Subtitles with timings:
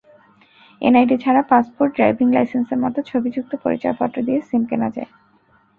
[0.81, 5.09] NID ছাড়া passport, driving লাইসেন্সের মতো ছবিযুক্ত পরিচয়পত্র দিয়ে সিম কেনা যায়।